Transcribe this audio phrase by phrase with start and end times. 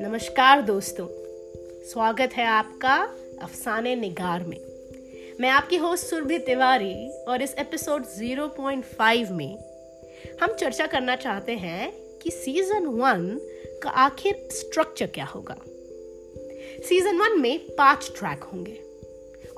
[0.00, 1.06] नमस्कार दोस्तों,
[1.84, 2.94] स्वागत है आपका
[3.42, 4.60] अफसाने निगार में।
[5.40, 9.58] मैं आपकी होस्ट सुरभि तिवारी और इस एपिसोड 0.5 में
[10.42, 11.92] हम चर्चा करना चाहते हैं
[12.22, 13.40] कि सीज़न वन
[13.82, 15.56] का आखिर स्ट्रक्चर क्या होगा।
[16.88, 18.80] सीज़न वन में पाँच ट्रैक होंगे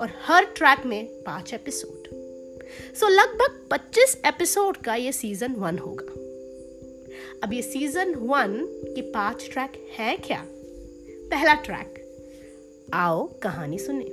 [0.00, 2.15] और हर ट्रैक में पाँच एपिसोड
[3.00, 6.12] सो लगभग 25 एपिसोड का ये सीज़न वन होगा।
[7.42, 10.46] अब ये सीज़न वन के पाँच ट्रैक है क्या?
[11.30, 12.02] पहला ट्रैक
[12.94, 14.04] आओ कहानी सुने।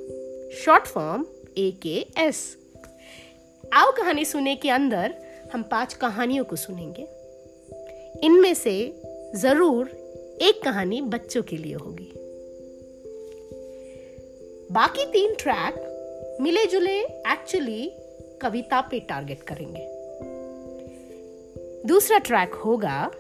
[0.56, 1.26] शॉर्ट फॉर्म
[1.58, 2.58] ए के एस
[3.74, 5.16] आओ कहानी सुने के अंदर
[5.54, 7.08] हम पाँच कहानियों को सुनेंगे।
[8.26, 9.02] इनमें से
[9.36, 9.90] ज़रूर
[10.42, 12.14] एक कहानी बच्चों के लिए होगी।
[14.72, 15.90] बाकी तीन ट्रैक
[16.42, 17.92] मिले जुले एक्चुअली
[18.42, 19.88] कविता पे टारगेट करेंगे।
[21.88, 23.12] दूसरा ट्रैक होगा,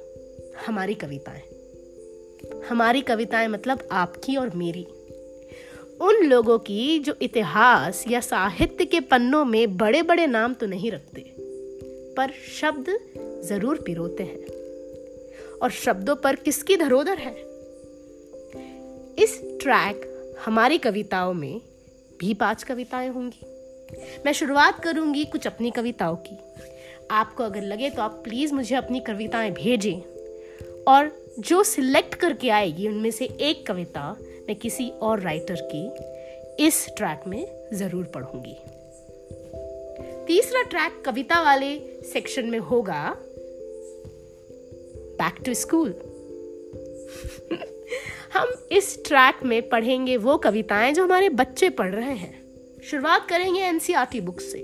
[0.68, 1.42] हमारी कविताएँ।
[2.70, 4.84] हमारी कविताएँ मतलब आपकी और मेरी।
[6.02, 10.92] उन लोगों की जो इतिहास या साहित्य के पन्नों में बड़े बड़े नाम तो नहीं
[10.92, 11.36] रखते,
[12.18, 13.00] पर शब्द
[13.46, 14.46] ज़रूर पिरोते हैं।
[15.58, 17.34] और शब्दों पर किसकी धरोधर है?
[19.20, 20.10] इस ट्रैक
[20.46, 21.62] हमारी कविताओं में
[22.20, 23.53] भी पाँच कविताएँ होंगी।
[24.26, 26.38] मैं शुरुआत करूँगी कुछ अपनी कविताओं की।
[27.12, 30.02] आपको अगर लगे तो आप प्लीज़ मुझे अपनी कविताएँ भेजें।
[30.88, 34.16] और जो सिलेक्ट करके आएगी, उनमें से एक कविता
[34.48, 38.58] मैं किसी और राइटर की इस ट्रैक में ज़रूर पढ़ूँगी।
[40.28, 41.76] तीसरा ट्रैक कविता वाले
[42.14, 43.16] सेक्शन में होगा
[45.14, 45.96] बैक टू स्कूल
[48.34, 52.43] हम इस ट्रैक में पढ़ेंगे वो कविताएँ जो हमारे बच्चे पढ़ रहे हैं।
[52.92, 54.60] शुरुआत करेंगे एनसीआरटी बुक से।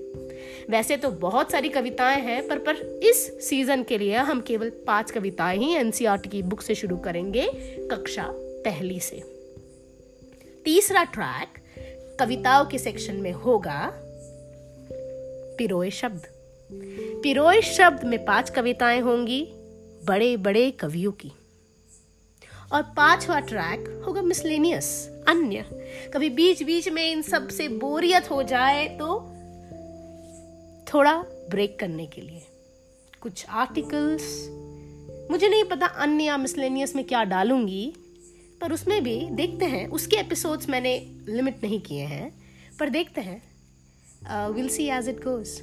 [0.70, 5.12] वैसे तो बहुत सारी कविताएँ हैं, पर पर इस सीज़न के लिए हम केवल पाँच
[5.12, 7.52] कविताएँ ही एनसीआरटी की बुक से शुरू करेंगे
[7.92, 9.24] कक्षा पहली से।
[10.66, 11.48] तीसरा ट्रैक
[12.20, 13.92] कविताओं के सेक्शन में होगा
[15.58, 16.28] पिरोए शब्द।
[17.24, 19.48] पिरोए शब्द में पाँच कविताएँ होंगी
[20.06, 21.32] बड़े बड़े कवियों की।
[22.74, 25.66] और पांचवा ट्रैक होगा मिसलेनियस अन्य।
[26.14, 29.18] कभी बीच बीच में इन सबसे बोरियत हो जाए तो
[30.88, 31.16] थोड़ा
[31.50, 32.42] ब्रेक करने के लिए।
[33.22, 34.24] कुछ आर्टिकल्स
[35.32, 37.94] मुझे नहीं पता अन्य या मिसलेनियस में क्या डालूँगी,
[38.62, 40.96] पर उसमें भी देखते हैं। उसके एपिसोड्स मैंने
[41.28, 42.32] लिमिट नहीं किए हैं,
[42.80, 43.42] पर देखते हैं।
[44.54, 45.60] Will see as it goes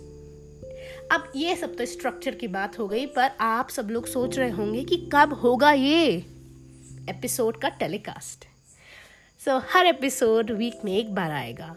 [1.13, 4.51] अब ये सब तो स्ट्रक्चर की बात हो गई, पर आप सब लोग सोच रहे
[4.51, 6.07] होंगे कि कब होगा ये
[7.11, 8.45] एपिसोड का टेलीकास्ट
[9.45, 11.77] सो so, हर एपिसोड वीक में एक बार आएगा।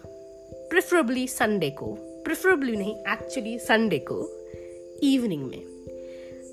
[0.54, 4.30] प्रिफरेबली संडे को। प्रिफरेबली नहीं एक्चुअली संडे को।
[5.04, 5.62] इवनिंग में।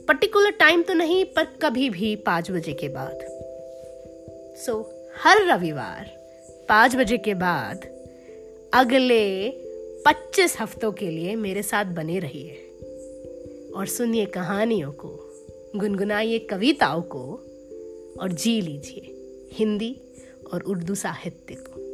[0.09, 3.19] पर्टिकुलर टाइम तो नहीं पर कभी भी पाँच बजे के बाद।
[4.59, 6.11] सो so, हर रविवार
[6.69, 7.87] पाँच बजे के बाद
[8.75, 9.51] अगले
[10.07, 12.73] पच्चीस हफ्तों के लिए मेरे साथ बने रहिए।
[13.77, 15.31] और सुनिए कहानियों को
[15.77, 17.41] गुनगुनाइए कविताओं को
[18.21, 19.13] और जी लीजिए।
[19.53, 19.97] हिंदी
[20.53, 21.86] और उर्दू साहित्य को।